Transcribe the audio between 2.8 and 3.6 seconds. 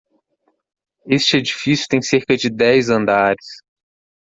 andares.